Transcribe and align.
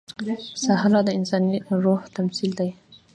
صحرا 0.65 0.99
د 1.05 1.09
انساني 1.17 1.55
روح 1.83 2.01
تمثیل 2.15 2.51
دی. 2.59 2.69